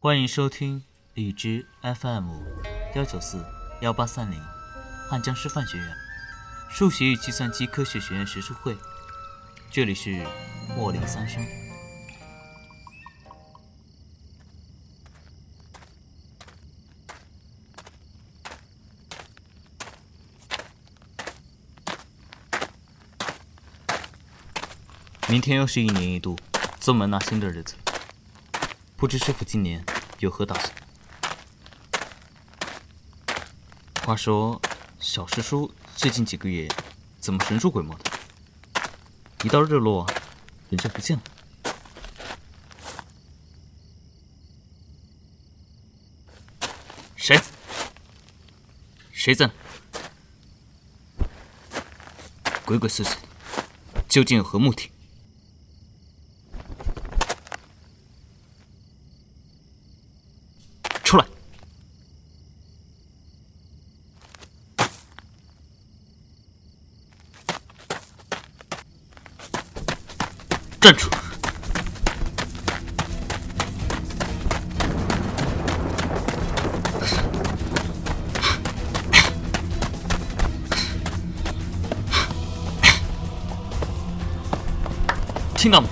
[0.00, 0.84] 欢迎收听
[1.14, 2.30] 荔枝 FM
[2.94, 3.44] 幺九四
[3.80, 4.40] 幺八三零
[5.10, 5.88] 汉江师范学院
[6.70, 8.78] 数学与计算机科学学院学术会，
[9.72, 10.24] 这里是
[10.76, 11.44] 莫林三生。
[25.28, 26.38] 明天又是一年一度
[26.78, 27.74] 宗门纳新的日子，
[28.98, 29.86] 不知师傅今年
[30.18, 30.74] 有何打算？
[34.04, 34.60] 话说，
[34.98, 36.68] 小师叔最近几个月
[37.20, 38.10] 怎么神出鬼没的？
[39.44, 40.04] 一到日落，
[40.68, 41.22] 人就不见了。
[47.14, 47.40] 谁？
[49.12, 49.48] 谁在？
[52.64, 53.14] 鬼鬼祟祟，
[54.08, 54.90] 究竟有何目的？
[61.04, 61.26] 出来！
[70.88, 71.10] 站住！
[85.54, 85.88] 听到没？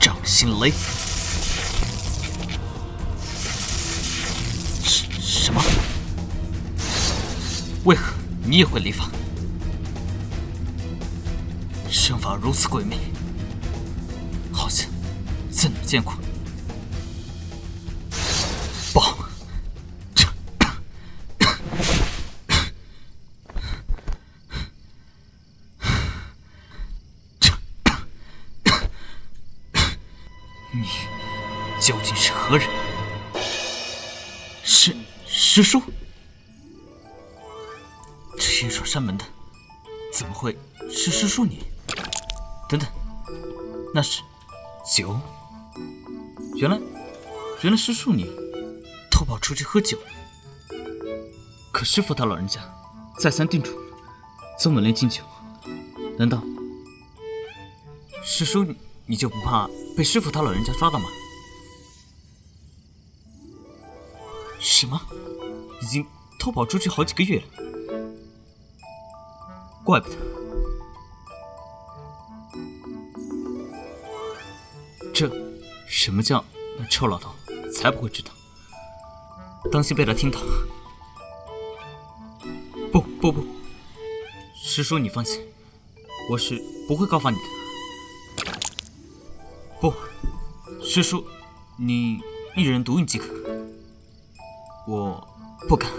[0.00, 0.72] 掌心雷！
[4.82, 5.60] 什什么？
[7.84, 9.06] 为何你也会离法？
[12.08, 12.96] 阵法如此诡秘，
[14.50, 14.88] 好像
[15.50, 16.14] 在哪见过。
[18.94, 19.14] 爆！
[20.14, 20.26] 这
[27.38, 27.52] 这
[30.72, 30.88] 你
[31.78, 32.66] 究竟是何人？
[34.64, 35.82] 师师叔？
[38.38, 39.26] 这阴爽山门的，
[40.10, 40.56] 怎么会
[40.90, 41.66] 是师叔你？
[42.68, 42.88] 等等，
[43.94, 44.22] 那是
[44.94, 45.18] 酒。
[46.56, 46.78] 原来，
[47.62, 48.30] 原来师叔你
[49.10, 49.98] 偷跑出去喝酒。
[51.72, 52.60] 可师傅他老人家
[53.18, 53.70] 再三叮嘱，
[54.58, 55.22] 宗门内禁酒。
[56.18, 56.42] 难道
[58.22, 58.66] 师叔
[59.06, 61.08] 你就不怕被师傅他老人家抓到吗？
[64.58, 65.00] 什么？
[65.80, 66.04] 已经
[66.38, 67.46] 偷跑出去好几个月了，
[69.84, 70.16] 怪不得。
[76.08, 76.42] 什么叫
[76.78, 77.34] 那臭老头
[77.70, 78.30] 才不会知道？
[79.70, 80.40] 当心被他听到。
[82.90, 83.46] 不不不，
[84.56, 85.46] 师叔你放心，
[86.30, 87.42] 我是不会告发你的。
[89.82, 89.92] 不，
[90.82, 91.26] 师叔，
[91.76, 92.22] 你
[92.56, 93.26] 一人独饮即可。
[94.86, 95.28] 我
[95.68, 95.92] 不敢。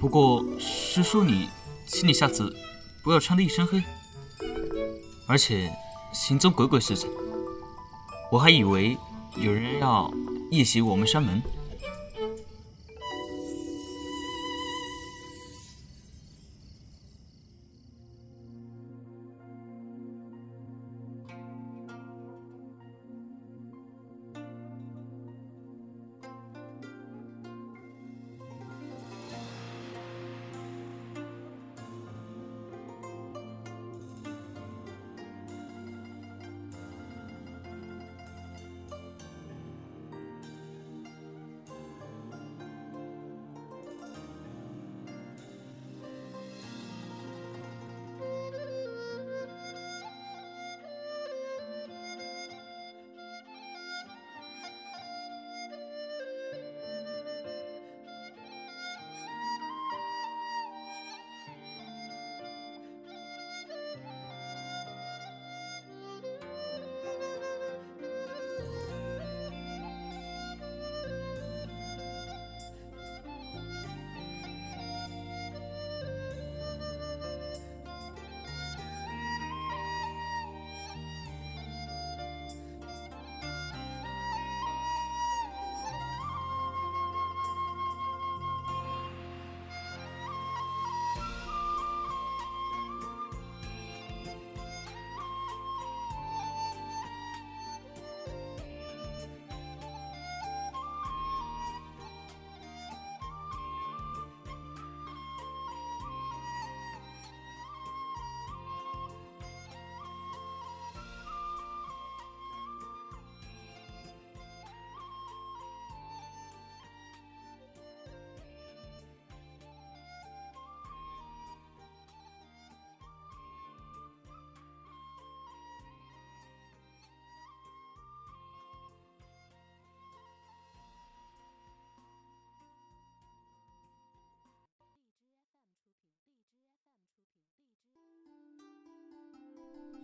[0.00, 1.50] 不过师叔你，
[1.86, 2.56] 请你下次
[3.02, 3.82] 不要穿的一身黑，
[5.26, 5.70] 而且
[6.10, 7.06] 行踪鬼鬼祟祟，
[8.30, 8.96] 我还以为
[9.36, 10.10] 有人要
[10.50, 11.42] 夜袭我们山门。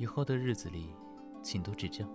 [0.00, 0.94] 以后的日子里，
[1.42, 2.08] 请多指教。